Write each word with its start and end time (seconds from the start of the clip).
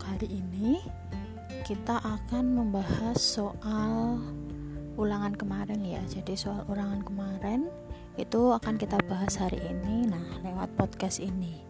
untuk 0.00 0.16
hari 0.16 0.40
ini 0.40 0.80
kita 1.60 2.00
akan 2.00 2.56
membahas 2.56 3.20
soal 3.20 4.16
ulangan 4.96 5.36
kemarin 5.36 5.84
ya. 5.84 6.00
Jadi 6.08 6.40
soal 6.40 6.64
ulangan 6.72 7.04
kemarin 7.04 7.68
itu 8.16 8.48
akan 8.48 8.80
kita 8.80 8.96
bahas 9.04 9.36
hari 9.36 9.60
ini 9.60 10.08
nah 10.08 10.24
lewat 10.40 10.72
podcast 10.80 11.20
ini. 11.20 11.60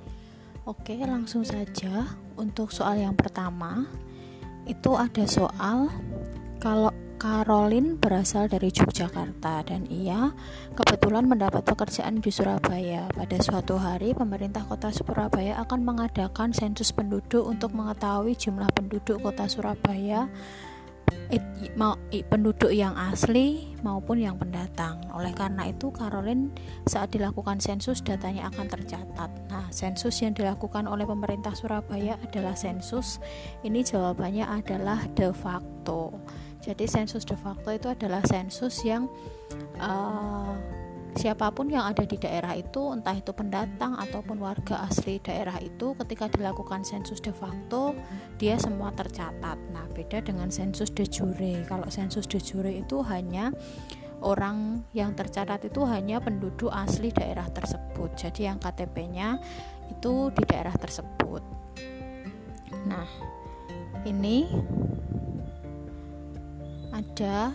Oke, 0.63 0.95
langsung 1.03 1.43
saja 1.43 2.07
untuk 2.39 2.71
soal 2.71 3.03
yang 3.03 3.19
pertama 3.19 3.91
itu 4.63 4.95
ada 4.95 5.27
soal 5.27 5.91
kalau 6.63 6.95
Caroline 7.21 8.01
berasal 8.01 8.49
dari 8.49 8.73
Yogyakarta 8.73 9.69
dan 9.69 9.85
ia 9.93 10.33
kebetulan 10.73 11.29
mendapat 11.29 11.61
pekerjaan 11.69 12.25
di 12.25 12.33
Surabaya. 12.33 13.13
Pada 13.13 13.37
suatu 13.45 13.77
hari, 13.77 14.17
pemerintah 14.17 14.65
kota 14.65 14.89
Surabaya 14.89 15.61
akan 15.61 15.85
mengadakan 15.85 16.57
sensus 16.57 16.89
penduduk 16.97 17.45
untuk 17.45 17.77
mengetahui 17.77 18.33
jumlah 18.41 18.73
penduduk 18.73 19.21
kota 19.21 19.45
Surabaya 19.53 20.33
penduduk 22.11 22.73
yang 22.73 22.97
asli 22.97 23.71
maupun 23.85 24.19
yang 24.19 24.41
pendatang. 24.41 24.99
Oleh 25.15 25.31
karena 25.37 25.71
itu, 25.71 25.93
Caroline 25.95 26.51
saat 26.89 27.13
dilakukan 27.15 27.61
sensus 27.61 28.03
datanya 28.03 28.51
akan 28.51 28.67
tercatat. 28.67 29.31
Nah, 29.51 29.69
sensus 29.71 30.19
yang 30.25 30.35
dilakukan 30.35 30.89
oleh 30.91 31.07
pemerintah 31.07 31.55
Surabaya 31.55 32.19
adalah 32.25 32.57
sensus. 32.57 33.23
Ini 33.63 33.85
jawabannya 33.85 34.47
adalah 34.47 35.05
de 35.15 35.31
facto. 35.31 36.17
Jadi 36.61 36.85
sensus 36.85 37.25
de 37.25 37.37
facto 37.37 37.73
itu 37.73 37.89
adalah 37.89 38.21
sensus 38.29 38.85
yang 38.85 39.09
uh, 39.81 40.53
siapa 41.17 41.51
pun 41.51 41.73
yang 41.73 41.89
ada 41.89 42.05
di 42.05 42.21
daerah 42.21 42.55
itu, 42.55 42.93
entah 42.93 43.17
itu 43.17 43.33
pendatang 43.33 43.97
ataupun 43.97 44.39
warga 44.39 44.87
asli 44.87 45.19
daerah 45.25 45.57
itu, 45.59 45.97
ketika 46.05 46.31
dilakukan 46.31 46.85
sensus 46.87 47.19
de 47.19 47.33
facto, 47.33 47.97
dia 48.37 48.61
semua 48.61 48.93
tercatat. 48.95 49.59
Nah, 49.73 49.89
beda 49.91 50.23
dengan 50.23 50.53
sensus 50.53 50.93
de 50.93 51.09
jure. 51.09 51.65
Kalau 51.67 51.89
sensus 51.89 52.29
de 52.29 52.39
jure 52.39 52.71
itu 52.71 53.03
hanya 53.09 53.51
orang 54.21 54.85
yang 54.93 55.17
tercatat 55.17 55.65
itu 55.65 55.81
hanya 55.89 56.21
penduduk 56.21 56.71
asli 56.71 57.09
daerah 57.11 57.49
tersebut. 57.49 58.13
Jadi 58.15 58.47
yang 58.47 58.61
KTP-nya 58.61 59.41
itu 59.89 60.29
di 60.37 60.43
daerah 60.45 60.77
tersebut. 60.77 61.43
Nah, 62.87 63.09
ini 64.07 64.47
ada 66.91 67.55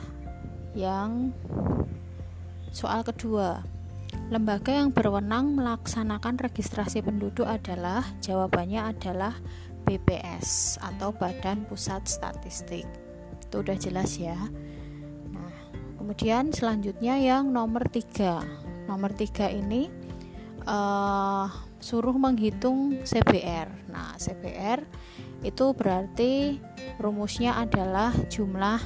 yang 0.76 1.32
soal 2.76 3.04
kedua. 3.08 3.64
Lembaga 4.32 4.74
yang 4.74 4.90
berwenang 4.90 5.54
melaksanakan 5.54 6.40
registrasi 6.40 7.04
penduduk 7.06 7.46
adalah 7.46 8.02
jawabannya 8.24 8.82
adalah 8.96 9.36
BPS 9.86 10.82
atau 10.82 11.14
Badan 11.14 11.68
Pusat 11.70 12.04
Statistik. 12.10 12.88
Itu 13.44 13.62
udah 13.62 13.78
jelas 13.78 14.18
ya. 14.18 14.36
Nah 15.30 15.54
kemudian 16.00 16.50
selanjutnya 16.50 17.20
yang 17.22 17.54
nomor 17.54 17.86
tiga. 17.92 18.42
Nomor 18.90 19.14
tiga 19.14 19.52
ini 19.52 19.90
uh, 20.66 21.48
suruh 21.80 22.18
menghitung 22.18 23.06
CBR 23.06 23.70
nah 23.94 24.18
CBR 24.18 24.82
itu 25.46 25.66
berarti 25.78 26.58
rumusnya 26.98 27.62
adalah 27.62 28.10
jumlah 28.28 28.82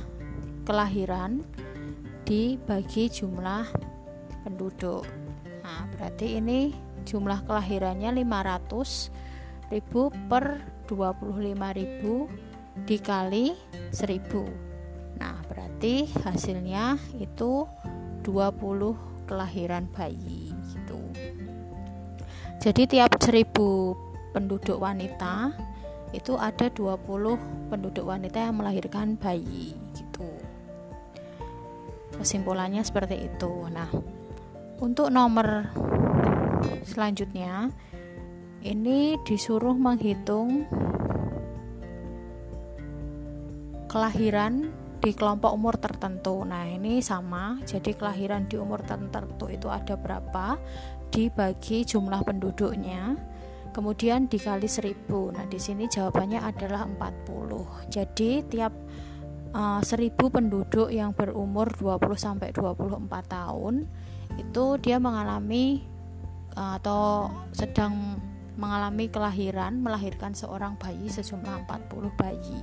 kelahiran 0.70 1.42
dibagi 2.30 3.10
jumlah 3.10 3.66
penduduk. 4.46 5.02
Nah, 5.66 5.90
berarti 5.98 6.38
ini 6.38 6.78
jumlah 7.10 7.42
kelahirannya 7.50 8.14
500 8.22 9.74
ribu 9.74 10.14
per 10.30 10.62
25 10.86 11.74
ribu 11.74 12.30
dikali 12.86 13.58
1000. 13.90 15.18
Nah, 15.18 15.42
berarti 15.50 16.06
hasilnya 16.22 17.02
itu 17.18 17.66
20 18.22 19.26
kelahiran 19.26 19.90
bayi 19.90 20.54
gitu. 20.70 21.02
Jadi 22.62 22.86
tiap 22.86 23.18
1000 23.18 23.98
penduduk 24.38 24.78
wanita 24.78 25.50
itu 26.14 26.38
ada 26.38 26.70
20 26.70 27.74
penduduk 27.74 28.06
wanita 28.06 28.38
yang 28.38 28.62
melahirkan 28.62 29.18
bayi 29.18 29.79
kesimpulannya 32.20 32.84
seperti 32.84 33.32
itu 33.32 33.66
nah 33.72 33.88
untuk 34.80 35.10
nomor 35.10 35.72
selanjutnya 36.84 37.72
ini 38.60 39.16
disuruh 39.24 39.76
menghitung 39.76 40.68
kelahiran 43.88 44.70
di 45.00 45.16
kelompok 45.16 45.52
umur 45.56 45.80
tertentu. 45.80 46.44
Nah, 46.44 46.68
ini 46.68 47.00
sama. 47.00 47.58
Jadi 47.64 47.96
kelahiran 47.96 48.46
di 48.46 48.60
umur 48.60 48.84
tertentu 48.84 49.48
itu 49.48 49.72
ada 49.72 49.96
berapa 49.96 50.60
dibagi 51.10 51.88
jumlah 51.88 52.22
penduduknya. 52.22 53.16
Kemudian 53.72 54.28
dikali 54.28 54.68
1000. 54.68 55.32
Nah, 55.34 55.48
di 55.48 55.58
sini 55.58 55.88
jawabannya 55.88 56.44
adalah 56.44 56.84
40. 56.86 57.88
Jadi 57.88 58.44
tiap 58.52 58.76
uh, 59.54 59.82
eh, 59.82 60.12
1000 60.12 60.16
penduduk 60.16 60.90
yang 60.90 61.14
berumur 61.14 61.72
20 61.74 62.16
sampai 62.20 62.50
24 62.54 63.10
tahun 63.26 63.86
itu 64.38 64.66
dia 64.80 64.98
mengalami 65.02 65.84
uh, 66.58 66.78
atau 66.78 67.30
sedang 67.54 68.20
mengalami 68.60 69.08
kelahiran 69.08 69.80
melahirkan 69.80 70.36
seorang 70.36 70.76
bayi 70.76 71.08
sejumlah 71.08 71.64
40 71.64 72.20
bayi. 72.20 72.62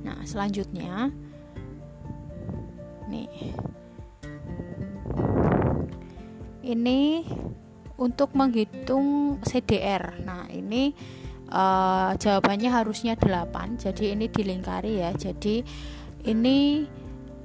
Nah, 0.00 0.24
selanjutnya 0.24 1.12
nih 3.04 3.28
ini 6.64 7.28
untuk 8.00 8.32
menghitung 8.32 9.38
CDR. 9.44 10.18
Nah, 10.24 10.48
ini 10.48 10.96
uh, 11.54 12.10
jawabannya 12.18 12.68
harusnya 12.74 13.14
8 13.14 13.78
jadi 13.78 14.18
ini 14.18 14.26
dilingkari 14.26 14.98
ya. 15.00 15.14
Jadi 15.14 15.62
ini 16.26 16.84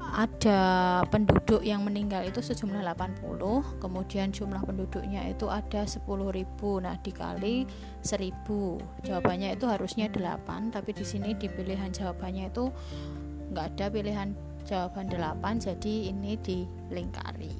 ada 0.10 0.62
penduduk 1.06 1.62
yang 1.62 1.86
meninggal 1.86 2.26
itu 2.26 2.42
sejumlah 2.42 2.82
80 2.82 3.78
kemudian 3.78 4.34
jumlah 4.34 4.66
penduduknya 4.66 5.30
itu 5.30 5.46
ada 5.46 5.86
10.000 5.86 6.02
nah 6.82 6.98
dikali 6.98 7.70
1000 8.02 9.06
jawabannya 9.06 9.54
itu 9.54 9.70
harusnya 9.70 10.10
8 10.10 10.74
tapi 10.74 10.98
di 10.98 11.06
sini 11.06 11.38
di 11.38 11.46
pilihan 11.46 11.94
jawabannya 11.94 12.50
itu 12.50 12.74
nggak 13.54 13.66
ada 13.78 13.86
pilihan 13.94 14.34
jawaban 14.66 15.10
8 15.10 15.66
jadi 15.66 15.94
ini 16.14 16.38
dilingkari. 16.42 17.54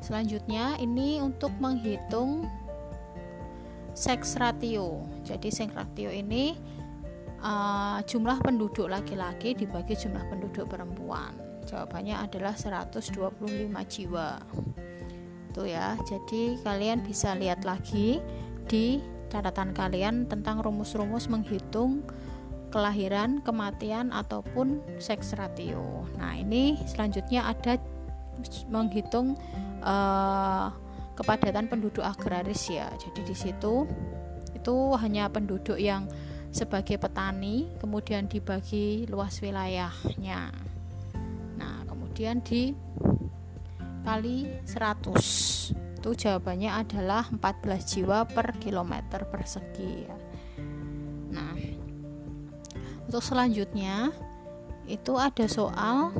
Selanjutnya 0.00 0.80
ini 0.80 1.20
untuk 1.22 1.52
menghitung 1.62 2.48
seks 4.00 4.40
ratio. 4.40 5.04
Jadi 5.28 5.52
seks 5.52 5.76
ratio 5.76 6.08
ini 6.08 6.56
uh, 7.44 8.00
jumlah 8.08 8.40
penduduk 8.40 8.88
laki-laki 8.88 9.52
dibagi 9.52 9.92
jumlah 9.92 10.24
penduduk 10.32 10.64
perempuan. 10.72 11.36
Jawabannya 11.68 12.16
adalah 12.16 12.56
125 12.56 13.04
jiwa. 13.92 14.40
Itu 15.52 15.62
ya. 15.68 16.00
Jadi 16.08 16.56
kalian 16.64 17.04
bisa 17.04 17.36
lihat 17.36 17.68
lagi 17.68 18.24
di 18.64 19.04
catatan 19.28 19.76
kalian 19.76 20.24
tentang 20.26 20.64
rumus-rumus 20.64 21.28
menghitung 21.28 22.00
kelahiran, 22.72 23.44
kematian 23.44 24.14
ataupun 24.16 24.80
seks 24.96 25.36
ratio. 25.36 26.08
Nah, 26.16 26.38
ini 26.38 26.78
selanjutnya 26.88 27.50
ada 27.50 27.76
menghitung 28.70 29.36
uh, 29.84 30.70
kepadatan 31.20 31.68
penduduk 31.68 32.00
agraris 32.00 32.72
ya. 32.72 32.88
Jadi 32.96 33.20
di 33.28 33.36
situ 33.36 33.84
itu 34.56 34.76
hanya 34.96 35.28
penduduk 35.28 35.76
yang 35.76 36.08
sebagai 36.48 36.96
petani, 36.96 37.68
kemudian 37.76 38.24
dibagi 38.24 39.04
luas 39.06 39.38
wilayahnya. 39.44 40.50
Nah, 41.60 41.84
kemudian 41.84 42.40
di 42.40 42.72
kali 44.00 44.48
100 44.64 45.76
itu 46.00 46.10
jawabannya 46.16 46.72
adalah 46.72 47.28
14 47.28 47.84
jiwa 47.84 48.24
per 48.24 48.56
kilometer 48.56 49.28
persegi 49.28 50.08
ya. 50.08 50.16
Nah, 51.36 51.54
untuk 53.04 53.20
selanjutnya 53.20 54.08
itu 54.88 55.14
ada 55.20 55.44
soal 55.46 56.10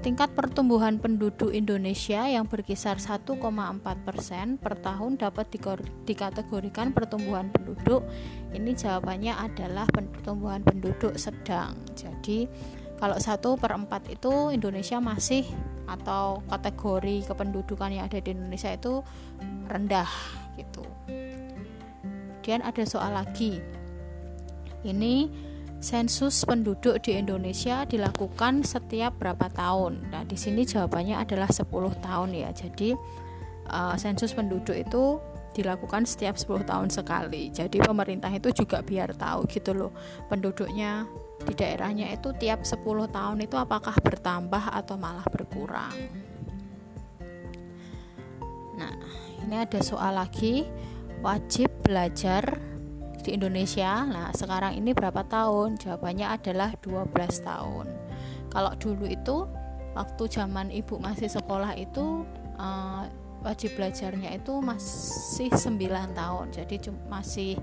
tingkat 0.00 0.32
pertumbuhan 0.32 0.96
penduduk 1.00 1.52
Indonesia 1.52 2.24
yang 2.24 2.48
berkisar 2.48 2.96
1,4 2.96 3.36
persen 4.04 4.56
per 4.56 4.80
tahun 4.80 5.20
dapat 5.20 5.52
dikategorikan 6.08 6.92
pertumbuhan 6.96 7.52
penduduk. 7.52 8.04
Ini 8.52 8.72
jawabannya 8.76 9.36
adalah 9.36 9.84
pertumbuhan 9.88 10.64
penduduk 10.64 11.16
sedang. 11.20 11.76
Jadi 11.96 12.48
kalau 12.96 13.16
1 13.16 13.60
per 13.60 13.72
4 13.76 14.16
itu 14.16 14.32
Indonesia 14.52 15.00
masih 15.00 15.44
atau 15.88 16.44
kategori 16.46 17.26
kependudukan 17.28 17.90
yang 17.90 18.04
ada 18.06 18.20
di 18.20 18.30
Indonesia 18.32 18.70
itu 18.72 19.04
rendah 19.68 20.08
gitu. 20.56 20.84
Di 22.40 22.48
kemudian 22.50 22.66
ada 22.66 22.82
soal 22.82 23.14
lagi 23.14 23.62
ini 24.82 25.30
sensus 25.80 26.44
penduduk 26.44 27.00
di 27.00 27.16
Indonesia 27.16 27.88
dilakukan 27.88 28.62
setiap 28.62 29.16
berapa 29.16 29.48
tahun 29.50 30.12
nah 30.12 30.22
di 30.28 30.36
sini 30.36 30.68
jawabannya 30.68 31.16
adalah 31.16 31.48
10 31.48 31.66
tahun 32.04 32.30
ya 32.36 32.52
jadi 32.52 32.94
uh, 33.72 33.96
sensus 33.96 34.36
penduduk 34.36 34.76
itu 34.76 35.18
dilakukan 35.50 36.06
setiap 36.06 36.38
10 36.38 36.62
tahun 36.62 36.88
sekali. 36.94 37.50
Jadi 37.50 37.82
pemerintah 37.82 38.30
itu 38.30 38.54
juga 38.54 38.80
biar 38.86 39.14
tahu 39.18 39.50
gitu 39.50 39.74
loh 39.74 39.92
penduduknya 40.30 41.06
di 41.42 41.52
daerahnya 41.56 42.12
itu 42.14 42.30
tiap 42.38 42.62
10 42.62 42.78
tahun 43.10 43.38
itu 43.42 43.56
apakah 43.58 43.96
bertambah 43.98 44.70
atau 44.70 44.94
malah 44.94 45.26
berkurang. 45.26 45.94
Nah, 48.78 48.94
ini 49.44 49.54
ada 49.60 49.80
soal 49.82 50.16
lagi 50.16 50.64
wajib 51.20 51.68
belajar 51.84 52.56
di 53.22 53.36
Indonesia. 53.36 54.04
Nah, 54.04 54.32
sekarang 54.32 54.76
ini 54.76 54.96
berapa 54.96 55.24
tahun? 55.24 55.76
Jawabannya 55.78 56.26
adalah 56.26 56.74
12 56.80 57.12
tahun. 57.40 57.86
Kalau 58.50 58.72
dulu 58.76 59.06
itu 59.06 59.46
waktu 59.94 60.22
zaman 60.30 60.70
ibu 60.70 60.98
masih 61.02 61.26
sekolah 61.26 61.74
itu 61.74 62.22
uh, 62.58 63.04
wajib 63.42 63.74
belajarnya 63.76 64.36
itu 64.36 64.52
masih 64.60 65.48
9 65.48 65.80
tahun 66.12 66.46
jadi 66.52 66.76
masih 67.08 67.56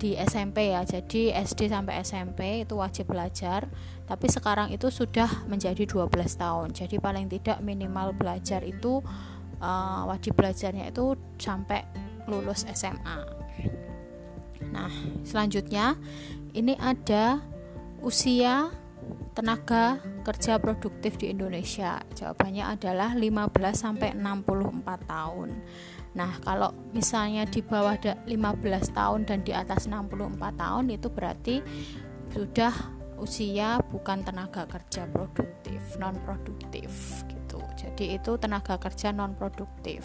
di 0.00 0.16
SMP 0.16 0.72
ya 0.72 0.80
jadi 0.84 1.44
SD 1.44 1.68
sampai 1.68 2.00
SMP 2.00 2.64
itu 2.64 2.72
wajib 2.76 3.12
belajar 3.12 3.68
tapi 4.08 4.26
sekarang 4.32 4.72
itu 4.72 4.88
sudah 4.88 5.28
menjadi 5.44 5.84
12 5.84 6.08
tahun 6.40 6.72
jadi 6.72 6.96
paling 7.00 7.28
tidak 7.28 7.60
minimal 7.60 8.16
belajar 8.16 8.64
itu 8.64 9.04
uh, 9.60 10.02
wajib 10.08 10.36
belajarnya 10.40 10.88
itu 10.88 11.16
sampai 11.36 11.84
lulus 12.28 12.64
SMA 12.72 13.20
nah 14.70 14.90
selanjutnya 15.26 15.98
ini 16.54 16.74
ada 16.78 17.38
usia 18.02 18.70
tenaga 19.32 20.02
kerja 20.26 20.58
produktif 20.58 21.16
di 21.16 21.30
Indonesia? 21.32 22.02
Jawabannya 22.14 22.64
adalah 22.66 23.14
15 23.14 23.50
sampai 23.72 24.12
64 24.16 25.10
tahun. 25.10 25.50
Nah, 26.10 26.42
kalau 26.42 26.74
misalnya 26.90 27.46
di 27.46 27.62
bawah 27.62 27.94
15 27.96 28.90
tahun 28.90 29.20
dan 29.30 29.46
di 29.46 29.54
atas 29.54 29.86
64 29.86 30.58
tahun 30.58 30.84
itu 30.90 31.06
berarti 31.06 31.56
sudah 32.34 32.74
usia 33.20 33.78
bukan 33.92 34.24
tenaga 34.24 34.64
kerja 34.66 35.06
produktif, 35.06 35.80
non 36.00 36.16
produktif 36.24 37.22
gitu. 37.28 37.60
Jadi 37.76 38.16
itu 38.16 38.32
tenaga 38.40 38.80
kerja 38.80 39.14
non 39.14 39.36
produktif. 39.36 40.02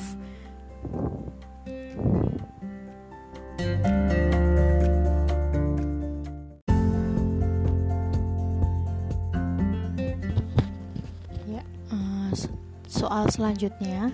Soal 13.15 13.31
selanjutnya 13.31 14.11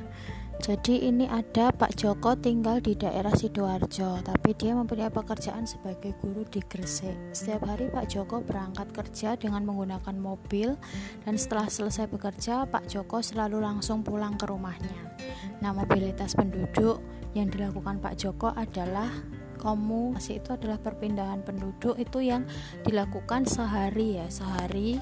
jadi 0.62 1.09
ini 1.09 1.25
ada 1.25 1.74
Pak 1.74 1.98
Joko 1.98 2.38
tinggal 2.38 2.86
di 2.86 2.94
daerah 2.94 3.33
Sidoarjo, 3.33 4.21
tapi 4.21 4.53
dia 4.53 4.77
mempunyai 4.77 5.09
pekerjaan 5.09 5.65
sebagai 5.65 6.13
guru 6.21 6.45
di 6.45 6.62
Gresik. 6.62 7.18
Setiap 7.33 7.65
hari 7.65 7.89
Pak 7.89 8.06
Joko 8.13 8.45
berangkat 8.45 8.94
kerja 8.94 9.33
dengan 9.42 9.65
menggunakan 9.65 10.13
mobil 10.13 10.77
dan 11.25 11.33
setelah 11.33 11.65
selesai 11.65 12.13
bekerja, 12.13 12.69
Pak 12.69 12.94
Joko 12.94 13.25
selalu 13.25 13.57
langsung 13.57 14.06
pulang 14.06 14.38
ke 14.38 14.45
rumahnya. 14.45 15.18
Nah, 15.65 15.74
mobilitas 15.74 16.38
penduduk 16.38 17.01
yang 17.33 17.50
dilakukan 17.50 17.97
Pak 17.97 18.21
Joko 18.21 18.54
adalah 18.54 19.09
komunikasi 19.57 20.45
itu 20.45 20.54
adalah 20.54 20.77
perpindahan 20.77 21.42
penduduk 21.42 21.97
itu 21.97 22.21
yang 22.21 22.45
dilakukan 22.86 23.50
sehari 23.50 24.21
ya, 24.21 24.30
sehari. 24.30 25.01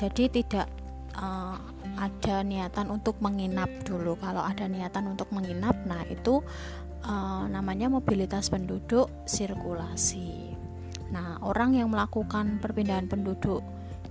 Jadi 0.00 0.32
tidak 0.32 0.64
uh, 1.20 1.73
ada 1.98 2.42
niatan 2.42 2.90
untuk 2.90 3.18
menginap 3.22 3.70
dulu. 3.86 4.18
Kalau 4.18 4.42
ada 4.42 4.66
niatan 4.66 5.14
untuk 5.14 5.30
menginap 5.30 5.74
nah 5.86 6.02
itu 6.06 6.42
uh, 7.04 7.44
namanya 7.46 7.92
mobilitas 7.92 8.50
penduduk 8.50 9.10
sirkulasi. 9.28 10.54
Nah 11.12 11.38
orang 11.44 11.76
yang 11.78 11.92
melakukan 11.92 12.58
perpindahan 12.58 13.06
penduduk 13.06 13.62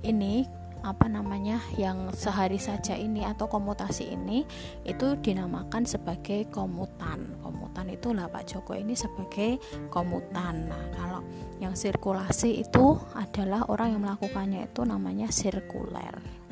ini 0.05 0.45
apa 0.83 1.07
namanya 1.07 1.63
yang 1.79 2.11
sehari 2.11 2.59
saja 2.59 2.99
ini 2.99 3.23
atau 3.23 3.47
komutasi 3.47 4.11
ini 4.11 4.43
itu 4.83 5.15
dinamakan 5.15 5.87
sebagai 5.87 6.51
komutan. 6.51 7.39
Komutan 7.39 7.87
itulah 7.87 8.27
Pak 8.27 8.51
Joko 8.51 8.75
ini 8.75 8.91
sebagai 8.91 9.63
komutan. 9.87 10.67
Nah 10.67 10.83
kalau 10.91 11.23
yang 11.63 11.71
sirkulasi 11.71 12.67
itu 12.67 12.99
adalah 13.15 13.63
orang 13.71 13.95
yang 13.95 14.03
melakukannya 14.03 14.67
itu 14.67 14.83
namanya 14.83 15.31
sirkuler 15.31 16.42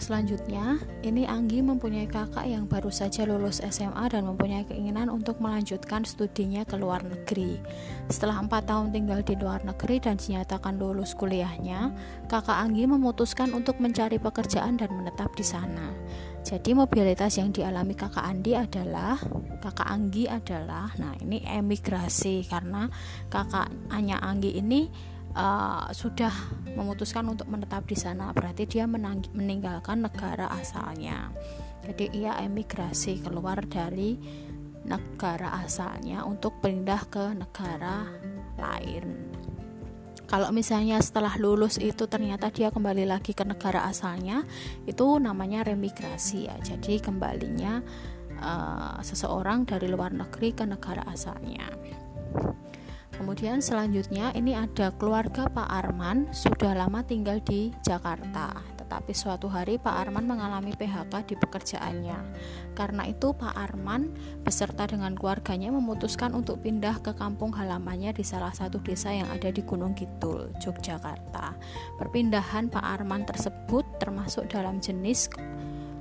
Selanjutnya, 0.00 0.80
ini 1.04 1.28
Anggi 1.28 1.60
mempunyai 1.60 2.08
kakak 2.08 2.48
yang 2.48 2.64
baru 2.64 2.88
saja 2.88 3.28
lulus 3.28 3.60
SMA 3.60 4.08
dan 4.08 4.24
mempunyai 4.24 4.64
keinginan 4.64 5.12
untuk 5.12 5.36
melanjutkan 5.44 6.08
studinya 6.08 6.64
ke 6.64 6.80
luar 6.80 7.04
negeri. 7.04 7.60
Setelah 8.08 8.40
empat 8.40 8.64
tahun 8.64 8.96
tinggal 8.96 9.20
di 9.20 9.36
luar 9.36 9.60
negeri 9.60 10.00
dan 10.00 10.16
dinyatakan 10.16 10.80
lulus 10.80 11.12
kuliahnya, 11.12 11.92
kakak 12.32 12.56
Anggi 12.64 12.88
memutuskan 12.88 13.52
untuk 13.52 13.76
mencari 13.76 14.16
pekerjaan 14.16 14.80
dan 14.80 14.88
menetap 14.88 15.36
di 15.36 15.44
sana. 15.44 15.92
Jadi 16.48 16.72
mobilitas 16.72 17.36
yang 17.36 17.52
dialami 17.52 17.92
kakak 17.92 18.24
Andi 18.24 18.56
adalah 18.56 19.20
kakak 19.60 19.84
Anggi 19.84 20.24
adalah, 20.24 20.88
nah 20.96 21.12
ini 21.20 21.44
emigrasi 21.44 22.48
karena 22.48 22.88
kakak 23.28 23.68
Anya 23.92 24.16
Anggi 24.24 24.56
ini 24.56 24.88
uh, 25.34 25.90
sudah 25.90 26.32
memutuskan 26.74 27.26
untuk 27.28 27.50
menetap 27.50 27.86
di 27.86 27.98
sana 27.98 28.30
berarti 28.34 28.66
dia 28.66 28.86
meninggalkan 28.86 30.06
negara 30.06 30.50
asalnya. 30.54 31.30
Jadi 31.86 32.12
ia 32.12 32.36
emigrasi 32.38 33.24
keluar 33.24 33.64
dari 33.66 34.20
negara 34.84 35.60
asalnya 35.60 36.24
untuk 36.24 36.60
pindah 36.60 37.02
ke 37.08 37.24
negara 37.36 38.08
lain. 38.60 39.32
Kalau 40.30 40.54
misalnya 40.54 41.02
setelah 41.02 41.34
lulus 41.42 41.74
itu 41.82 42.06
ternyata 42.06 42.54
dia 42.54 42.70
kembali 42.70 43.02
lagi 43.02 43.34
ke 43.34 43.42
negara 43.42 43.82
asalnya 43.90 44.46
itu 44.86 45.18
namanya 45.18 45.66
remigrasi 45.66 46.46
ya. 46.46 46.54
Jadi 46.62 47.02
kembalinya 47.02 47.82
uh, 48.38 49.02
seseorang 49.02 49.66
dari 49.66 49.90
luar 49.90 50.14
negeri 50.14 50.54
ke 50.54 50.62
negara 50.62 51.02
asalnya 51.10 51.66
Kemudian 53.20 53.60
selanjutnya 53.60 54.32
ini 54.32 54.56
ada 54.56 54.96
keluarga 54.96 55.44
Pak 55.44 55.68
Arman 55.68 56.32
sudah 56.32 56.72
lama 56.72 57.04
tinggal 57.04 57.36
di 57.44 57.68
Jakarta, 57.84 58.56
tetapi 58.80 59.12
suatu 59.12 59.44
hari 59.44 59.76
Pak 59.76 59.92
Arman 59.92 60.24
mengalami 60.24 60.72
PHK 60.72 61.28
di 61.28 61.36
pekerjaannya. 61.36 62.16
Karena 62.72 63.04
itu 63.04 63.36
Pak 63.36 63.52
Arman 63.52 64.16
beserta 64.40 64.88
dengan 64.88 65.12
keluarganya 65.12 65.68
memutuskan 65.68 66.32
untuk 66.32 66.64
pindah 66.64 67.04
ke 67.04 67.12
kampung 67.12 67.52
halamannya 67.52 68.16
di 68.16 68.24
salah 68.24 68.56
satu 68.56 68.80
desa 68.80 69.12
yang 69.12 69.28
ada 69.28 69.52
di 69.52 69.60
Gunung 69.68 69.92
Kidul, 69.92 70.56
Yogyakarta. 70.56 71.60
Perpindahan 72.00 72.72
Pak 72.72 73.04
Arman 73.04 73.28
tersebut 73.28 73.84
termasuk 74.00 74.48
dalam 74.48 74.80
jenis 74.80 75.28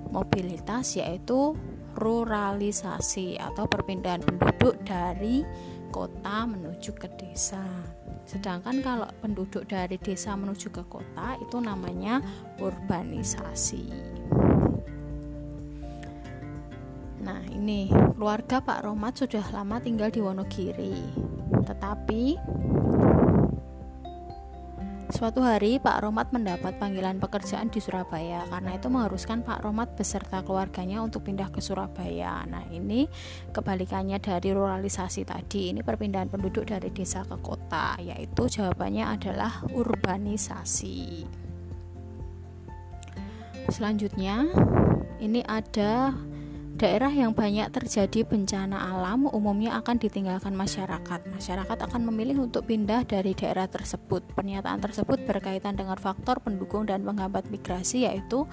mobilitas 0.08 0.96
yaitu 0.96 1.52
ruralisasi 2.00 3.36
atau 3.36 3.68
perpindahan 3.68 4.24
penduduk 4.24 4.80
dari 4.88 5.44
kota 5.90 6.46
menuju 6.46 6.96
ke 6.96 7.10
desa. 7.18 7.66
Sedangkan 8.30 8.82
kalau 8.86 9.10
penduduk 9.20 9.66
dari 9.66 9.98
desa 9.98 10.38
menuju 10.38 10.70
ke 10.70 10.84
kota 10.86 11.36
itu 11.42 11.58
namanya 11.58 12.22
urbanisasi. 12.62 13.90
Nah, 17.20 17.44
ini 17.52 17.92
keluarga 18.16 18.64
Pak 18.64 18.88
Romat 18.88 19.20
sudah 19.20 19.44
lama 19.52 19.84
tinggal 19.84 20.08
di 20.08 20.24
Wonogiri. 20.24 20.96
Tetapi 21.68 22.38
Suatu 25.20 25.44
hari 25.44 25.84
Pak 25.84 26.00
Romat 26.00 26.32
mendapat 26.32 26.80
panggilan 26.80 27.20
pekerjaan 27.20 27.68
di 27.68 27.84
Surabaya 27.84 28.48
karena 28.48 28.80
itu 28.80 28.88
mengharuskan 28.88 29.44
Pak 29.44 29.68
Romat 29.68 29.92
beserta 30.00 30.40
keluarganya 30.40 31.04
untuk 31.04 31.28
pindah 31.28 31.52
ke 31.52 31.60
Surabaya. 31.60 32.48
Nah, 32.48 32.64
ini 32.72 33.04
kebalikannya 33.52 34.16
dari 34.24 34.56
ruralisasi 34.56 35.28
tadi. 35.28 35.76
Ini 35.76 35.84
perpindahan 35.84 36.32
penduduk 36.32 36.72
dari 36.72 36.88
desa 36.96 37.28
ke 37.28 37.36
kota, 37.44 38.00
yaitu 38.00 38.48
jawabannya 38.48 39.20
adalah 39.20 39.60
urbanisasi. 39.76 41.28
Selanjutnya, 43.68 44.48
ini 45.20 45.44
ada 45.44 46.16
daerah 46.80 47.12
yang 47.12 47.36
banyak 47.36 47.68
terjadi 47.76 48.24
bencana 48.24 48.80
alam 48.80 49.28
umumnya 49.28 49.76
akan 49.84 50.00
ditinggalkan 50.00 50.56
masyarakat. 50.56 51.28
Masyarakat 51.28 51.76
akan 51.76 52.08
memilih 52.08 52.48
untuk 52.48 52.72
pindah 52.72 53.04
dari 53.04 53.36
daerah 53.36 53.68
tersebut. 53.68 54.24
Pernyataan 54.32 54.80
tersebut 54.80 55.28
berkaitan 55.28 55.76
dengan 55.76 56.00
faktor 56.00 56.40
pendukung 56.40 56.88
dan 56.88 57.04
penghambat 57.04 57.52
migrasi 57.52 58.08
yaitu 58.08 58.48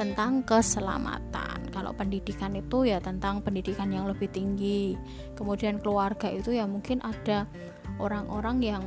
tentang 0.00 0.40
keselamatan. 0.48 1.68
Kalau 1.68 1.92
pendidikan 1.92 2.56
itu 2.56 2.88
ya 2.88 2.96
tentang 2.96 3.44
pendidikan 3.44 3.92
yang 3.92 4.08
lebih 4.08 4.32
tinggi. 4.32 4.96
Kemudian 5.36 5.76
keluarga 5.76 6.32
itu 6.32 6.56
ya 6.56 6.64
mungkin 6.64 7.04
ada 7.04 7.44
orang-orang 8.00 8.56
yang 8.64 8.82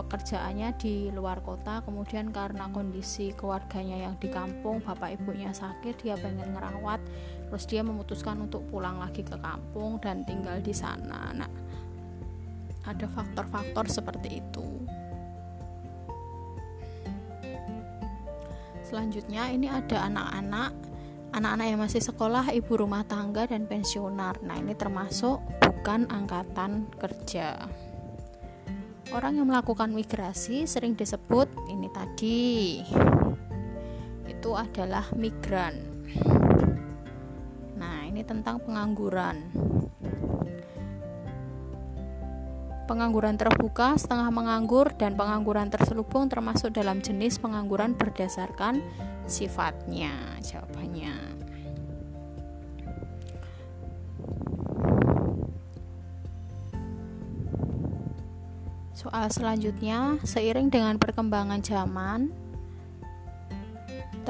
pekerjaannya 0.00 0.74
di 0.80 0.94
luar 1.12 1.44
kota 1.44 1.84
kemudian 1.84 2.32
karena 2.32 2.72
kondisi 2.72 3.36
keluarganya 3.36 4.08
yang 4.08 4.14
di 4.16 4.32
kampung 4.32 4.80
bapak 4.80 5.20
ibunya 5.20 5.52
sakit 5.52 6.00
dia 6.00 6.16
pengen 6.16 6.56
ngerawat 6.56 7.00
terus 7.50 7.66
dia 7.66 7.82
memutuskan 7.82 8.38
untuk 8.46 8.62
pulang 8.70 9.02
lagi 9.02 9.26
ke 9.26 9.34
kampung 9.34 9.98
dan 9.98 10.22
tinggal 10.22 10.62
di 10.62 10.70
sana 10.70 11.34
nah 11.34 11.50
ada 12.86 13.06
faktor-faktor 13.10 13.90
seperti 13.90 14.38
itu 14.38 14.68
selanjutnya 18.86 19.50
ini 19.50 19.66
ada 19.66 20.06
anak-anak 20.06 20.72
anak-anak 21.30 21.66
yang 21.70 21.80
masih 21.80 22.02
sekolah, 22.02 22.50
ibu 22.50 22.74
rumah 22.74 23.06
tangga, 23.06 23.46
dan 23.46 23.70
pensiunar. 23.70 24.42
Nah, 24.42 24.58
ini 24.58 24.74
termasuk 24.74 25.38
bukan 25.62 26.10
angkatan 26.10 26.90
kerja. 26.98 27.70
Orang 29.10 29.42
yang 29.42 29.50
melakukan 29.50 29.90
migrasi 29.90 30.70
sering 30.70 30.94
disebut 30.94 31.50
ini 31.66 31.90
tadi 31.90 32.38
itu 34.30 34.50
adalah 34.54 35.10
migran. 35.18 35.82
Tentang 38.30 38.62
pengangguran. 38.62 39.42
Pengangguran 42.86 43.34
terbuka, 43.34 43.98
setengah 43.98 44.30
menganggur, 44.30 44.94
dan 44.94 45.18
pengangguran 45.18 45.66
terselubung 45.66 46.30
termasuk 46.30 46.70
dalam 46.70 47.02
jenis 47.02 47.42
pengangguran 47.42 47.98
berdasarkan 47.98 48.86
sifatnya. 49.26 50.14
Jawabannya. 50.46 51.10
Soal 58.94 59.26
selanjutnya, 59.34 60.22
seiring 60.22 60.70
dengan 60.70 61.02
perkembangan 61.02 61.66
zaman, 61.66 62.30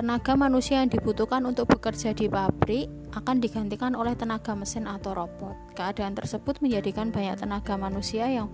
tenaga 0.00 0.32
manusia 0.32 0.80
yang 0.80 0.88
dibutuhkan 0.88 1.44
untuk 1.44 1.76
bekerja 1.76 2.16
di 2.16 2.24
pabrik 2.24 2.88
akan 3.12 3.36
digantikan 3.36 3.92
oleh 3.92 4.16
tenaga 4.16 4.56
mesin 4.56 4.88
atau 4.88 5.12
robot. 5.12 5.76
Keadaan 5.76 6.16
tersebut 6.16 6.64
menjadikan 6.64 7.12
banyak 7.12 7.36
tenaga 7.36 7.76
manusia 7.76 8.24
yang 8.24 8.48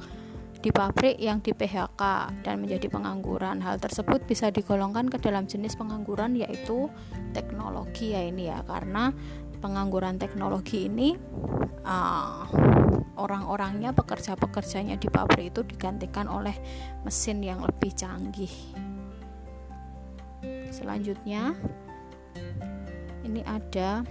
di 0.59 0.75
pabrik 0.75 1.15
yang 1.23 1.39
di 1.39 1.55
PHK 1.55 2.03
dan 2.43 2.59
menjadi 2.59 2.91
pengangguran. 2.91 3.63
Hal 3.63 3.79
tersebut 3.79 4.27
bisa 4.27 4.51
digolongkan 4.51 5.07
ke 5.07 5.23
dalam 5.23 5.47
jenis 5.47 5.79
pengangguran 5.79 6.35
yaitu 6.35 6.91
teknologi 7.31 8.11
ya 8.11 8.27
ini 8.27 8.51
ya 8.51 8.67
karena 8.67 9.15
pengangguran 9.63 10.19
teknologi 10.19 10.91
ini 10.91 11.15
uh, 11.87 12.43
orang-orangnya 13.23 13.95
pekerja-pekerjanya 13.95 14.99
di 14.99 15.07
pabrik 15.07 15.55
itu 15.55 15.63
digantikan 15.63 16.27
oleh 16.27 16.59
mesin 17.07 17.39
yang 17.39 17.63
lebih 17.63 17.95
canggih 17.95 18.51
selanjutnya 20.71 21.55
ini 23.27 23.43
ada 23.47 24.07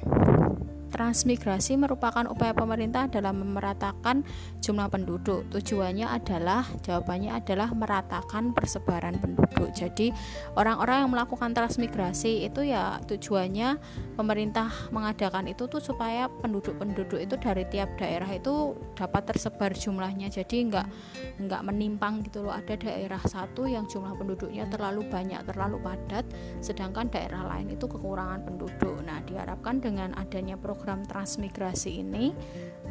Transmigrasi 0.96 1.76
merupakan 1.76 2.24
upaya 2.24 2.56
pemerintah 2.56 3.12
dalam 3.12 3.44
memeratakan 3.44 4.24
jumlah 4.64 4.88
penduduk. 4.88 5.44
Tujuannya 5.52 6.08
adalah 6.08 6.64
jawabannya 6.88 7.36
adalah 7.36 7.68
meratakan 7.76 8.56
persebaran 8.56 9.20
penduduk. 9.20 9.76
Jadi, 9.76 10.16
orang-orang 10.56 11.04
yang 11.04 11.12
melakukan 11.12 11.52
transmigrasi 11.52 12.48
itu 12.48 12.72
ya 12.72 13.04
tujuannya 13.04 13.76
pemerintah 14.16 14.72
mengadakan 14.96 15.52
itu 15.52 15.68
tuh 15.68 15.84
supaya 15.84 16.32
penduduk-penduduk 16.32 17.20
itu 17.20 17.36
dari 17.44 17.68
tiap 17.68 17.92
daerah 18.00 18.32
itu 18.32 18.80
dapat 18.96 19.36
tersebar 19.36 19.76
jumlahnya. 19.76 20.32
Jadi 20.32 20.72
enggak 20.72 20.88
enggak 21.44 21.60
menimpang 21.68 22.24
gitu 22.24 22.48
loh. 22.48 22.56
Ada 22.56 22.80
daerah 22.80 23.20
satu 23.20 23.68
yang 23.68 23.84
jumlah 23.92 24.16
penduduknya 24.16 24.64
terlalu 24.72 25.04
banyak, 25.12 25.44
terlalu 25.44 25.76
padat, 25.84 26.24
sedangkan 26.64 27.12
daerah 27.12 27.44
lain 27.52 27.76
itu 27.76 27.84
kekurangan 27.84 28.48
penduduk. 28.48 28.96
Nah, 29.04 29.20
diharapkan 29.28 29.84
dengan 29.84 30.16
adanya 30.16 30.56
program 30.56 30.85
program 30.86 31.02
transmigrasi 31.10 32.06
ini 32.06 32.30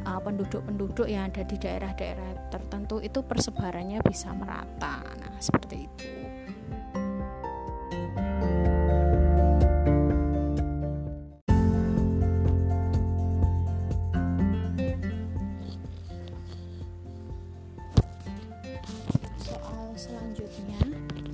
uh, 0.02 0.18
penduduk-penduduk 0.18 1.06
yang 1.06 1.30
ada 1.30 1.46
di 1.46 1.54
daerah-daerah 1.54 2.50
tertentu 2.50 2.98
itu 2.98 3.22
persebarannya 3.22 4.02
bisa 4.02 4.34
merata. 4.34 4.98
Nah, 5.14 5.38
seperti 5.38 5.86
itu. 5.86 6.06
Soal 19.38 19.94
selanjutnya, 19.94 20.82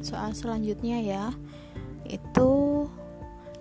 soal 0.05 0.31
selanjutnya 0.37 0.99
ya, 1.00 1.25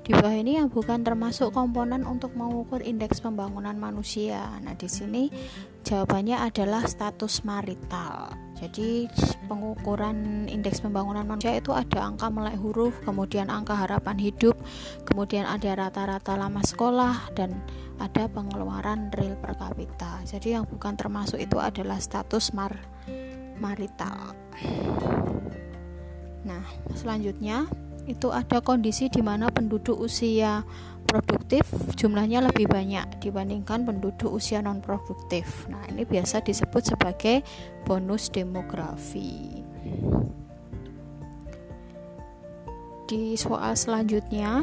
di 0.09 0.17
bawah 0.17 0.33
ini 0.33 0.57
yang 0.57 0.73
bukan 0.73 1.05
termasuk 1.05 1.53
komponen 1.53 2.01
untuk 2.01 2.33
mengukur 2.33 2.81
indeks 2.81 3.21
pembangunan 3.21 3.77
manusia. 3.77 4.57
Nah, 4.65 4.73
di 4.73 4.89
sini 4.89 5.29
jawabannya 5.85 6.49
adalah 6.49 6.89
status 6.89 7.45
marital. 7.45 8.33
Jadi, 8.57 9.05
pengukuran 9.45 10.49
indeks 10.49 10.81
pembangunan 10.81 11.29
manusia 11.29 11.61
itu 11.61 11.77
ada 11.77 12.09
angka 12.09 12.25
melek 12.33 12.57
huruf, 12.57 12.97
kemudian 13.05 13.53
angka 13.53 13.77
harapan 13.77 14.17
hidup, 14.17 14.57
kemudian 15.05 15.45
ada 15.45 15.77
rata-rata 15.77 16.33
lama 16.33 16.65
sekolah 16.65 17.29
dan 17.37 17.61
ada 18.01 18.25
pengeluaran 18.33 19.13
real 19.13 19.37
per 19.37 19.61
kapita. 19.61 20.25
Jadi, 20.25 20.57
yang 20.57 20.65
bukan 20.65 20.97
termasuk 20.97 21.37
itu 21.37 21.61
adalah 21.61 22.01
status 22.01 22.49
mar 22.57 22.73
marital. 23.61 24.33
Nah, 26.49 26.65
selanjutnya 26.97 27.69
itu 28.05 28.31
ada 28.31 28.63
kondisi 28.63 29.11
di 29.11 29.19
mana 29.19 29.51
penduduk 29.51 29.99
usia 29.99 30.63
produktif 31.09 31.65
jumlahnya 31.97 32.45
lebih 32.45 32.69
banyak 32.69 33.17
dibandingkan 33.17 33.81
penduduk 33.81 34.29
usia 34.29 34.61
non 34.61 34.77
produktif. 34.77 35.65
Nah, 35.65 35.81
ini 35.89 36.05
biasa 36.05 36.45
disebut 36.45 36.93
sebagai 36.93 37.41
bonus 37.83 38.29
demografi. 38.29 39.65
Di 43.09 43.33
soal 43.33 43.73
selanjutnya, 43.73 44.61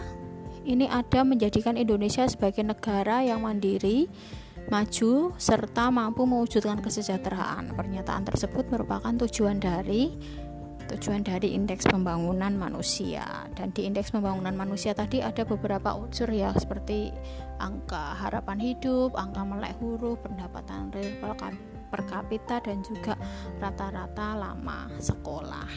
ini 0.62 0.86
ada 0.86 1.26
menjadikan 1.26 1.74
Indonesia 1.74 2.22
sebagai 2.30 2.62
negara 2.62 3.26
yang 3.26 3.42
mandiri, 3.42 4.06
maju, 4.70 5.34
serta 5.34 5.90
mampu 5.90 6.22
mewujudkan 6.30 6.78
kesejahteraan. 6.78 7.74
Pernyataan 7.74 8.22
tersebut 8.22 8.70
merupakan 8.70 9.10
tujuan 9.26 9.58
dari 9.58 10.14
tujuan 10.94 11.26
dari 11.26 11.52
indeks 11.54 11.86
pembangunan 11.86 12.54
manusia 12.54 13.24
dan 13.58 13.74
di 13.74 13.86
indeks 13.86 14.14
pembangunan 14.14 14.54
manusia 14.54 14.94
tadi 14.94 15.18
ada 15.18 15.42
beberapa 15.42 15.94
unsur 15.98 16.30
ya 16.30 16.54
seperti 16.54 17.10
angka 17.58 18.14
harapan 18.20 18.60
hidup, 18.60 19.16
angka 19.18 19.42
melek 19.42 19.74
huruf, 19.82 20.20
pendapatan 20.22 20.94
real 20.94 21.16
per 21.86 22.02
kapita 22.06 22.60
dan 22.60 22.82
juga 22.82 23.14
rata-rata 23.62 24.34
lama 24.36 24.90
sekolah. 24.98 25.70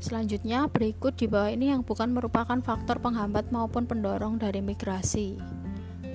Selanjutnya 0.00 0.70
berikut 0.70 1.18
di 1.18 1.26
bawah 1.26 1.50
ini 1.50 1.74
yang 1.74 1.82
bukan 1.82 2.14
merupakan 2.14 2.62
faktor 2.62 3.02
penghambat 3.02 3.50
maupun 3.50 3.90
pendorong 3.90 4.38
dari 4.38 4.62
migrasi 4.62 5.34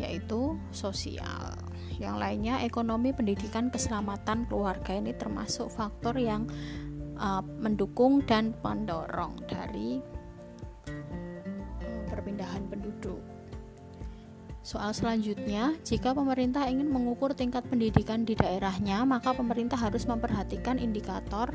yaitu 0.02 0.58
sosial 0.74 1.61
yang 2.02 2.18
lainnya 2.18 2.66
ekonomi 2.66 3.14
pendidikan 3.14 3.70
keselamatan 3.70 4.50
keluarga 4.50 4.98
ini 4.98 5.14
termasuk 5.14 5.70
faktor 5.70 6.18
yang 6.18 6.50
uh, 7.22 7.46
mendukung 7.62 8.26
dan 8.26 8.58
pendorong 8.60 9.38
dari 9.46 10.02
uh, 10.90 12.02
perpindahan 12.10 12.66
penduduk 12.66 13.22
Soal 14.62 14.94
selanjutnya, 14.94 15.74
jika 15.82 16.14
pemerintah 16.14 16.70
ingin 16.70 16.86
mengukur 16.86 17.34
tingkat 17.34 17.66
pendidikan 17.66 18.22
di 18.30 18.38
daerahnya, 18.38 19.02
maka 19.10 19.34
pemerintah 19.34 19.74
harus 19.74 20.06
memperhatikan 20.06 20.78
indikator. 20.78 21.50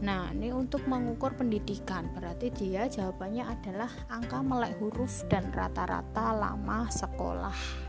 Nah, 0.00 0.32
ini 0.32 0.48
untuk 0.56 0.80
mengukur 0.88 1.36
pendidikan, 1.36 2.08
berarti 2.16 2.48
dia 2.56 2.88
jawabannya 2.88 3.44
adalah 3.44 3.92
angka 4.08 4.40
melek 4.40 4.80
huruf 4.80 5.28
dan 5.28 5.52
rata-rata 5.52 6.32
lama 6.32 6.88
sekolah. 6.88 7.87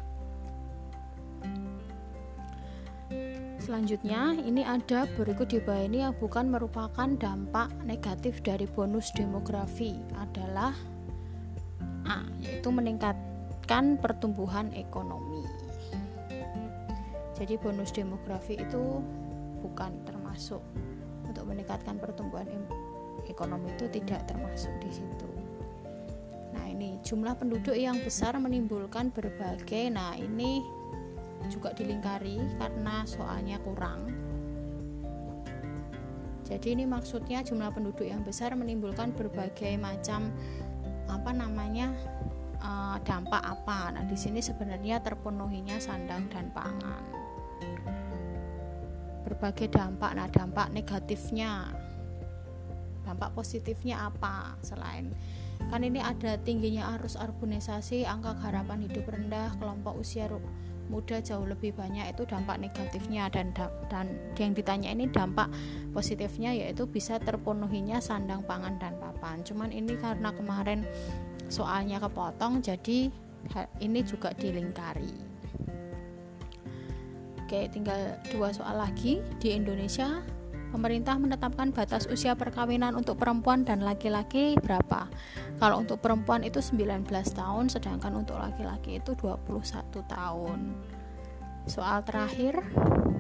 Selanjutnya, 3.70 4.34
ini 4.42 4.66
ada 4.66 5.06
berikut 5.14 5.54
di 5.54 5.62
bawah 5.62 5.86
ini 5.86 6.02
yang 6.02 6.18
bukan 6.18 6.50
merupakan 6.50 7.06
dampak 7.06 7.70
negatif 7.86 8.42
dari 8.42 8.66
bonus 8.66 9.14
demografi 9.14 9.94
adalah 10.18 10.74
A, 12.10 12.26
yaitu 12.42 12.74
meningkat 12.74 13.14
meningkatkan 13.70 14.02
pertumbuhan 14.02 14.74
ekonomi. 14.74 15.46
Jadi 17.38 17.54
bonus 17.62 17.94
demografi 17.94 18.58
itu 18.58 18.98
bukan 19.62 19.94
termasuk 20.10 20.58
untuk 21.30 21.46
meningkatkan 21.46 22.02
pertumbuhan 22.02 22.50
ekonomi 23.30 23.70
itu 23.78 23.86
tidak 23.94 24.26
termasuk 24.26 24.74
di 24.82 24.90
situ. 24.90 25.30
Nah, 26.58 26.66
ini 26.66 26.98
jumlah 27.06 27.38
penduduk 27.38 27.78
yang 27.78 28.02
besar 28.02 28.34
menimbulkan 28.42 29.14
berbagai 29.14 29.94
nah 29.94 30.18
ini 30.18 30.66
juga 31.48 31.72
dilingkari 31.72 32.60
karena 32.60 33.08
soalnya 33.08 33.56
kurang. 33.64 34.12
Jadi 36.44 36.74
ini 36.74 36.84
maksudnya 36.90 37.46
jumlah 37.46 37.70
penduduk 37.72 38.04
yang 38.04 38.26
besar 38.26 38.58
menimbulkan 38.58 39.14
berbagai 39.14 39.78
macam 39.78 40.34
apa 41.06 41.32
namanya 41.32 41.94
uh, 42.60 42.98
dampak 43.06 43.40
apa. 43.40 43.94
Nah, 43.94 44.04
di 44.10 44.18
sini 44.18 44.42
sebenarnya 44.42 45.00
terpenuhinya 45.00 45.78
sandang 45.78 46.26
dan 46.34 46.50
pangan. 46.50 47.06
Berbagai 49.30 49.70
dampak. 49.70 50.12
Nah, 50.18 50.26
dampak 50.26 50.74
negatifnya. 50.74 51.70
Dampak 53.06 53.38
positifnya 53.38 54.10
apa 54.10 54.58
selain 54.66 55.14
kan 55.68 55.84
ini 55.84 56.00
ada 56.00 56.40
tingginya 56.40 56.96
arus 56.98 57.20
urbanisasi, 57.20 58.08
angka 58.08 58.32
harapan 58.40 58.88
hidup 58.88 59.12
rendah, 59.12 59.54
kelompok 59.60 60.00
usia 60.00 60.32
muda 60.90 61.22
jauh 61.22 61.46
lebih 61.46 61.78
banyak 61.78 62.10
itu 62.10 62.26
dampak 62.26 62.58
negatifnya 62.58 63.30
dan 63.30 63.54
dan 63.88 64.10
yang 64.36 64.58
ditanya 64.58 64.90
ini 64.90 65.06
dampak 65.06 65.48
positifnya 65.94 66.52
yaitu 66.52 66.90
bisa 66.90 67.22
terpenuhinya 67.22 68.02
sandang 68.02 68.42
pangan 68.44 68.76
dan 68.82 68.98
papan. 68.98 69.46
Cuman 69.46 69.70
ini 69.70 69.94
karena 70.02 70.34
kemarin 70.34 70.84
soalnya 71.50 72.02
kepotong 72.02 72.62
jadi 72.62 73.10
ini 73.82 74.00
juga 74.06 74.36
dilingkari 74.36 75.30
oke 77.50 77.60
tinggal 77.74 77.98
dua 78.30 78.54
soal 78.54 78.78
lagi 78.78 79.26
di 79.42 79.58
Indonesia 79.58 80.22
pemerintah 80.70 81.18
menetapkan 81.18 81.74
batas 81.74 82.06
usia 82.08 82.38
perkawinan 82.38 82.94
untuk 82.96 83.18
perempuan 83.18 83.66
dan 83.66 83.82
laki-laki 83.82 84.56
berapa? 84.62 85.10
Kalau 85.60 85.82
untuk 85.82 86.00
perempuan 86.00 86.46
itu 86.46 86.62
19 86.64 87.06
tahun 87.10 87.66
sedangkan 87.68 88.14
untuk 88.16 88.38
laki-laki 88.40 89.02
itu 89.02 89.18
21 89.18 89.46
tahun. 90.06 90.60
Soal 91.70 92.02
terakhir 92.02 92.66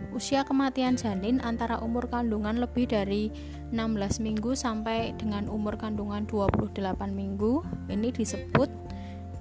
usia 0.10 0.42
kematian 0.42 0.98
janin 0.98 1.38
antara 1.46 1.78
umur 1.86 2.10
kandungan 2.10 2.58
lebih 2.58 2.90
dari 2.90 3.30
16 3.70 4.26
minggu 4.26 4.58
sampai 4.58 5.14
dengan 5.20 5.46
umur 5.52 5.78
kandungan 5.78 6.26
28 6.26 6.74
minggu. 7.14 7.62
Ini 7.92 8.10
disebut 8.10 8.70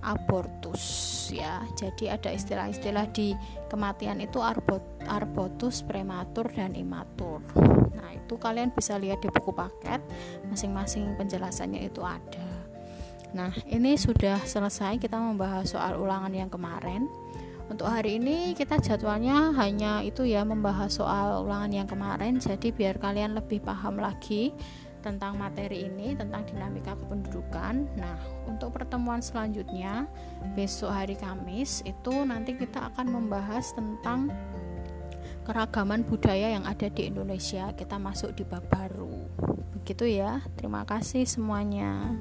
abortus 0.08 0.82
ya. 1.28 1.60
Jadi 1.76 2.08
ada 2.08 2.32
istilah-istilah 2.32 3.06
di 3.12 3.36
kematian 3.68 4.24
itu 4.24 4.40
arbot, 4.40 4.80
arbotus, 5.04 5.84
prematur 5.84 6.48
dan 6.48 6.72
imatur. 6.72 7.44
Nah, 7.92 8.16
itu 8.16 8.40
kalian 8.40 8.72
bisa 8.72 8.96
lihat 8.96 9.20
di 9.20 9.28
buku 9.28 9.52
paket, 9.52 10.00
masing-masing 10.48 11.14
penjelasannya 11.20 11.84
itu 11.84 12.00
ada. 12.00 12.48
Nah, 13.36 13.52
ini 13.68 14.00
sudah 14.00 14.40
selesai 14.40 14.96
kita 14.96 15.20
membahas 15.20 15.68
soal 15.68 16.00
ulangan 16.00 16.32
yang 16.32 16.48
kemarin. 16.48 17.04
Untuk 17.68 17.84
hari 17.84 18.16
ini 18.16 18.56
kita 18.56 18.80
jadwalnya 18.80 19.52
hanya 19.60 20.00
itu 20.00 20.24
ya 20.24 20.40
membahas 20.40 20.88
soal 20.88 21.44
ulangan 21.44 21.68
yang 21.68 21.84
kemarin 21.84 22.40
jadi 22.40 22.72
biar 22.72 22.96
kalian 22.96 23.36
lebih 23.36 23.60
paham 23.60 24.00
lagi 24.00 24.56
tentang 25.08 25.40
materi 25.40 25.88
ini 25.88 26.12
tentang 26.12 26.44
dinamika 26.44 26.92
kependudukan. 27.00 27.88
Nah, 27.96 28.16
untuk 28.44 28.76
pertemuan 28.76 29.24
selanjutnya 29.24 30.04
besok 30.52 30.92
hari 30.92 31.16
Kamis 31.16 31.80
itu 31.88 32.14
nanti 32.28 32.52
kita 32.54 32.92
akan 32.92 33.08
membahas 33.08 33.72
tentang 33.72 34.28
keragaman 35.48 36.04
budaya 36.04 36.52
yang 36.52 36.68
ada 36.68 36.92
di 36.92 37.08
Indonesia. 37.08 37.72
Kita 37.72 37.96
masuk 37.96 38.36
di 38.36 38.44
bab 38.44 38.68
baru. 38.68 39.24
Begitu 39.80 40.20
ya. 40.20 40.44
Terima 40.60 40.84
kasih 40.84 41.24
semuanya. 41.24 42.12